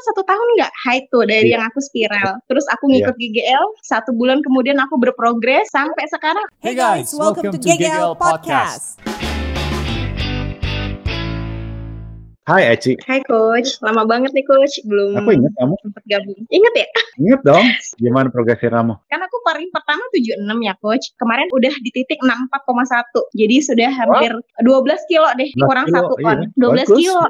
kan 0.00 0.16
satu 0.16 0.24
tahun 0.24 0.46
nggak 0.56 0.72
high 0.88 1.04
tuh 1.12 1.28
dari 1.28 1.52
Iya. 1.52 1.60
yang 1.60 1.62
aku 1.68 1.76
spiral. 1.84 2.40
Terus 2.48 2.64
aku 2.72 2.88
ngikut 2.88 3.20
GGL, 3.20 3.64
satu 3.84 4.16
bulan 4.16 4.40
kemudian 4.40 4.80
aku 4.80 4.96
berprogres 4.96 5.68
sampai 5.68 6.08
sekarang. 6.08 6.48
Hey 6.64 6.72
guys, 6.72 7.12
welcome, 7.12 7.52
to 7.52 7.60
GGL 7.60 8.16
Podcast. 8.16 8.96
Hai 12.50 12.74
Eci, 12.74 12.98
Hai 13.06 13.22
coach, 13.30 13.78
lama 13.78 14.02
banget 14.02 14.34
nih 14.34 14.42
coach, 14.42 14.82
belum 14.82 15.22
aku 15.22 15.38
ingat 15.38 15.54
kamu. 15.54 15.74
sempet 15.86 16.02
gabung. 16.10 16.40
Ingat 16.50 16.74
ya? 16.74 16.88
Ingat 17.22 17.40
dong, 17.46 17.62
gimana 18.02 18.26
progresnya 18.26 18.74
kamu? 18.74 18.98
Kan 19.06 19.22
aku 19.22 19.38
paling 19.46 19.70
pertama 19.70 20.02
76 20.10 20.58
ya 20.58 20.74
coach. 20.82 21.14
Kemarin 21.22 21.46
udah 21.54 21.70
di 21.70 21.90
titik 21.94 22.18
64,1. 22.18 23.06
Jadi 23.38 23.56
sudah 23.62 23.90
hampir 23.94 24.34
12 24.66 24.98
kilo 25.06 25.30
deh, 25.38 25.46
12 25.54 25.62
kurang 25.62 25.86
kilo, 25.86 25.94
satu 25.94 26.14
iya. 26.18 26.26
on. 26.26 26.38
12 26.58 26.74
Bagus, 26.74 26.98
kilo. 26.98 27.22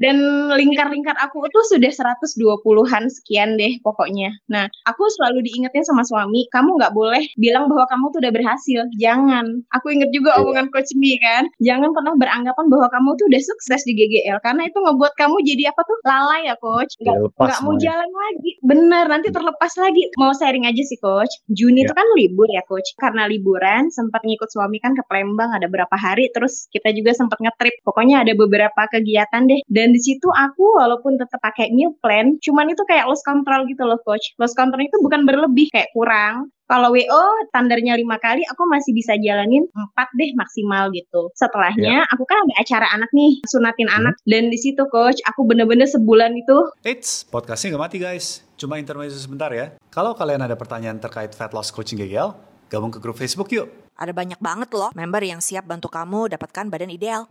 Dan 0.00 0.16
lingkar-lingkar 0.56 1.20
aku 1.20 1.44
tuh 1.52 1.64
sudah 1.68 1.92
120-an 1.92 3.12
sekian 3.12 3.60
deh 3.60 3.76
pokoknya. 3.84 4.32
Nah, 4.48 4.72
aku 4.88 5.04
selalu 5.20 5.44
diingetin 5.52 5.84
sama 5.84 6.00
suami, 6.00 6.48
kamu 6.48 6.80
nggak 6.80 6.96
boleh 6.96 7.20
bilang 7.36 7.68
bahwa 7.68 7.84
kamu 7.92 8.08
tuh 8.16 8.24
udah 8.24 8.32
berhasil. 8.32 8.80
Jangan. 8.96 9.60
Aku 9.76 9.92
inget 9.92 10.08
juga 10.16 10.32
Iya. 10.32 10.48
omongan 10.48 10.66
Coach 10.72 10.96
Mi 10.96 11.20
kan. 11.20 11.44
Jangan 11.60 11.92
pernah 11.92 12.16
beranggapan 12.16 12.72
bahwa 12.72 12.88
kamu 12.88 13.20
tuh 13.20 13.28
udah 13.28 13.42
sukses 13.44 13.84
di 13.84 13.92
GGL. 13.92 14.40
Karena 14.40 14.61
itu 14.64 14.78
ngebuat 14.78 15.12
kamu 15.14 15.36
jadi 15.42 15.70
apa 15.70 15.80
tuh? 15.82 15.98
Lalai 16.02 16.48
ya 16.48 16.56
Coach. 16.56 16.92
Nggak, 16.98 17.16
Dilepas 17.18 17.46
nggak 17.46 17.60
mau 17.60 17.72
semuanya. 17.72 17.84
jalan 17.84 18.10
lagi. 18.12 18.50
Bener, 18.62 19.04
nanti 19.06 19.28
terlepas 19.28 19.72
lagi. 19.76 20.02
Mau 20.16 20.32
sharing 20.32 20.64
aja 20.64 20.82
sih 20.82 20.98
Coach. 20.98 21.32
Juni 21.48 21.82
Ya. 21.82 21.90
itu 21.90 21.94
kan 21.94 22.06
libur 22.14 22.48
ya 22.48 22.62
Coach. 22.64 22.88
Karena 22.96 23.26
liburan, 23.26 23.90
sempat 23.90 24.22
ngikut 24.22 24.48
suami 24.48 24.78
kan 24.78 24.92
ke 24.92 25.02
Palembang 25.06 25.50
ada 25.50 25.66
berapa 25.66 25.96
hari. 25.96 26.30
Terus 26.30 26.66
kita 26.70 26.90
juga 26.92 27.12
sempat 27.12 27.38
ngetrip. 27.38 27.74
Pokoknya 27.82 28.22
ada 28.22 28.32
beberapa 28.32 28.82
kegiatan 28.88 29.46
deh. 29.46 29.60
Dan 29.66 29.90
di 29.90 30.00
situ 30.00 30.28
aku 30.28 30.78
walaupun 30.78 31.18
tetap 31.18 31.38
pakai 31.40 31.70
meal 31.70 31.92
plan, 31.98 32.38
cuman 32.38 32.70
itu 32.70 32.82
kayak 32.86 33.06
loss 33.06 33.22
control 33.22 33.66
gitu 33.66 33.82
loh 33.82 33.98
Coach. 34.02 34.34
Loss 34.38 34.54
control 34.54 34.84
itu 34.84 34.96
bukan 35.00 35.26
berlebih, 35.26 35.68
kayak 35.70 35.90
kurang. 35.92 36.48
Kalau 36.72 36.88
WO 36.88 37.24
standarnya 37.52 38.00
lima 38.00 38.16
kali, 38.16 38.40
aku 38.48 38.64
masih 38.64 38.96
bisa 38.96 39.12
jalanin 39.20 39.68
empat 39.76 40.08
deh 40.16 40.32
maksimal 40.32 40.88
gitu. 40.96 41.28
Setelahnya, 41.36 42.08
aku 42.08 42.24
kan 42.24 42.48
ada 42.48 42.54
acara 42.64 42.86
anak 42.96 43.12
nih, 43.12 43.44
sunatin 43.44 43.92
anak. 43.92 44.16
Dan 44.24 44.48
di 44.48 44.56
situ 44.56 44.80
coach, 44.88 45.20
aku 45.28 45.44
bener-bener 45.44 45.84
sebulan 45.84 46.32
itu 46.32 46.72
Eits, 46.80 47.28
podcastnya 47.28 47.76
nggak 47.76 47.84
mati 47.84 47.98
guys. 48.00 48.40
Cuma 48.56 48.80
intermezzo 48.80 49.20
sebentar 49.20 49.52
ya. 49.52 49.76
Kalau 49.92 50.16
kalian 50.16 50.48
ada 50.48 50.56
pertanyaan 50.56 50.96
terkait 50.96 51.36
fat 51.36 51.52
loss 51.52 51.68
coaching 51.68 52.00
GGL, 52.00 52.32
gabung 52.72 52.88
ke 52.88 53.04
grup 53.04 53.20
Facebook 53.20 53.52
yuk. 53.52 53.68
Ada 54.00 54.16
banyak 54.16 54.40
banget 54.40 54.72
loh 54.72 54.96
member 54.96 55.20
yang 55.20 55.44
siap 55.44 55.68
bantu 55.68 55.92
kamu 55.92 56.32
dapatkan 56.32 56.72
badan 56.72 56.88
ideal. 56.88 57.28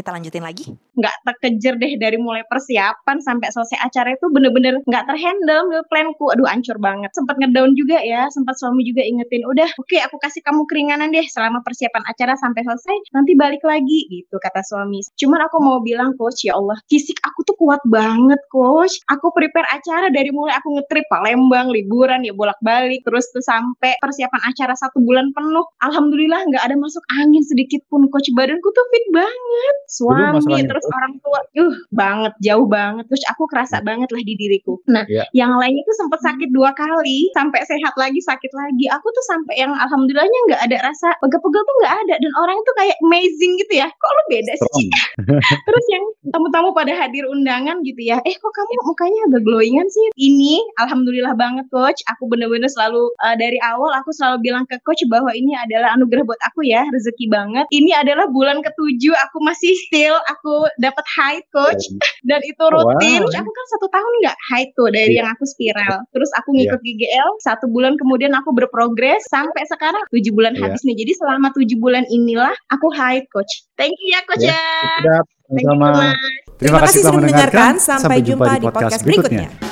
Kita 0.00 0.16
lanjutin 0.16 0.40
lagi. 0.40 0.64
nggak 0.96 1.16
terkejar 1.28 1.80
deh 1.80 1.96
dari 1.96 2.16
mulai 2.20 2.44
persiapan 2.48 3.20
sampai 3.24 3.48
selesai 3.52 3.84
acara 3.84 4.16
itu 4.16 4.28
bener-bener 4.32 4.80
nggak 4.88 5.04
terhandle 5.08 5.84
planku. 5.92 6.32
Aduh 6.32 6.48
ancur 6.48 6.80
banget. 6.80 7.12
Sempat 7.12 7.36
ngedown 7.36 7.76
juga 7.76 8.00
ya 8.00 8.24
sempat 8.32 8.56
suami 8.56 8.80
juga 8.84 9.04
ingetin 9.04 9.44
udah 9.44 9.68
oke 9.76 9.96
aku 10.00 10.16
kasih 10.24 10.40
kamu 10.40 10.64
keringanan 10.68 11.12
deh 11.12 11.24
selama 11.28 11.60
persiapan 11.60 12.00
acara 12.08 12.32
sampai 12.40 12.64
selesai 12.64 12.96
nanti 13.12 13.36
balik 13.36 13.60
lagi. 13.60 14.08
Gitu 14.08 14.32
kata 14.40 14.64
suami. 14.64 15.04
Cuman 15.20 15.40
aku 15.44 15.56
mau 15.60 15.84
bilang 15.84 16.16
coach 16.16 16.48
ya 16.48 16.56
Allah 16.56 16.80
fisik 16.88 17.20
aku 17.20 17.44
tuh 17.44 17.56
kuat 17.60 17.84
banget 17.84 18.40
coach. 18.48 19.04
Aku 19.12 19.36
prepare 19.36 19.68
acara 19.68 20.08
dari 20.08 20.32
mulai 20.32 20.56
aku 20.56 20.80
ngetrip 20.80 21.04
Palembang 21.12 21.68
liburan 21.68 22.24
ya 22.24 22.32
bolak-balik 22.32 23.04
terus 23.04 23.28
tuh 23.36 23.44
sampai 23.44 24.00
persiapan 24.00 24.40
acara 24.48 24.72
satu 24.80 24.96
bulan 25.04 25.28
penuh. 25.36 25.64
Alhamdulillah 25.84 26.40
nggak 26.48 26.64
ada 26.64 26.76
masuk 26.80 27.04
angin 27.20 27.44
sedikit 27.44 27.84
pun 27.92 28.08
coach. 28.08 28.32
Badanku 28.32 28.68
tuh 28.72 28.86
fit 28.88 29.06
banget 29.12 29.76
suami 29.90 30.62
terus 30.64 30.86
orang 30.94 31.14
tua. 31.20 31.40
Uh 31.58 31.74
banget 31.90 32.32
jauh 32.40 32.66
banget. 32.66 33.04
Terus 33.10 33.24
aku 33.30 33.44
kerasa 33.50 33.82
banget 33.82 34.08
lah 34.10 34.22
di 34.22 34.34
diriku. 34.38 34.78
Nah 34.88 35.04
Iya. 35.10 35.26
yang 35.34 35.52
lainnya 35.58 35.82
tuh 35.86 35.96
sempat 35.98 36.20
sakit 36.22 36.50
dua 36.54 36.70
kali. 36.76 37.30
Sampai 37.34 37.66
sehat 37.66 37.94
lagi 37.98 38.20
sakit 38.22 38.52
lagi. 38.54 38.86
Aku 38.94 39.06
tuh 39.10 39.24
sampai 39.26 39.54
yang 39.58 39.72
alhamdulillahnya 39.74 40.38
nggak 40.50 40.62
ada 40.70 40.76
rasa 40.86 41.12
pegel-pegel 41.20 41.62
tuh 41.62 41.76
nggak 41.82 41.94
ada. 42.06 42.14
Dan 42.22 42.32
orang 42.38 42.58
tuh 42.62 42.74
kayak 42.78 42.96
amazing 43.04 43.52
gitu 43.58 43.82
ya. 43.82 43.88
Kok 43.90 44.10
lu 44.14 44.22
beda 44.30 44.54
sih? 44.54 44.68
Strong. 44.70 45.40
Terus 45.68 45.84
yang 45.90 46.04
tamu-tamu 46.30 46.70
pada 46.72 46.92
hadir 46.94 47.24
undangan 47.26 47.82
gitu 47.82 48.00
ya, 48.00 48.18
eh 48.22 48.34
kok 48.36 48.52
kamu 48.52 48.72
mukanya 48.86 49.20
agak 49.30 49.42
glowingan 49.44 49.86
sih? 49.90 50.06
Ini 50.16 50.60
alhamdulillah 50.78 51.34
banget 51.34 51.66
coach, 51.72 52.00
aku 52.06 52.28
bener-bener 52.30 52.68
selalu 52.70 53.10
uh, 53.24 53.36
dari 53.36 53.58
awal 53.66 53.90
aku 53.96 54.14
selalu 54.14 54.42
bilang 54.44 54.64
ke 54.68 54.76
coach 54.86 55.02
bahwa 55.10 55.32
ini 55.34 55.56
adalah 55.56 55.96
anugerah 55.96 56.24
buat 56.26 56.40
aku 56.50 56.66
ya, 56.66 56.86
rezeki 56.90 57.26
banget. 57.32 57.66
Ini 57.72 57.90
adalah 58.04 58.28
bulan 58.30 58.62
ketujuh. 58.62 59.14
Aku 59.30 59.42
masih 59.42 59.74
still 59.88 60.16
aku 60.28 60.68
dapat 60.78 61.04
high 61.16 61.40
coach 61.54 61.80
dan 62.28 62.40
itu 62.44 62.64
rutin. 62.68 63.22
Wow. 63.24 63.38
Aku 63.40 63.50
kan 63.50 63.66
satu 63.76 63.86
tahun 63.88 64.12
nggak 64.24 64.36
high 64.52 64.66
tuh 64.74 64.88
dari 64.92 65.14
Iya. 65.14 65.24
yang 65.24 65.28
aku 65.32 65.44
spiral. 65.46 65.96
Terus 66.12 66.30
aku 66.36 66.48
ngikut 66.56 66.80
GGL 66.80 67.30
satu 67.40 67.66
bulan 67.70 67.96
kemudian 67.96 68.32
aku 68.36 68.52
berprogres 68.52 69.22
sampai 69.30 69.64
sekarang 69.68 70.02
tujuh 70.12 70.32
bulan 70.34 70.54
Iya. 70.56 70.62
habis 70.68 70.80
nih. 70.84 70.96
Jadi 70.98 71.12
selama 71.16 71.48
tujuh 71.56 71.78
bulan 71.80 72.04
inilah 72.10 72.52
aku 72.72 72.90
high 72.92 73.24
coach. 73.32 73.66
Thank 73.78 73.96
you 74.00 74.12
ya 74.12 74.20
coach 74.28 74.44
Ya, 74.44 74.52
ya. 74.52 74.60
Sudah, 75.00 75.20
Thank 75.50 75.66
you 75.66 75.76
much. 75.78 76.14
Terima 76.60 76.78
kasih 76.84 76.98
sudah 77.02 77.14
mendengarkan. 77.16 77.72
Sampai 77.80 78.18
jumpa 78.22 78.60
di 78.60 78.66
podcast 78.70 79.02
berikutnya. 79.02 79.69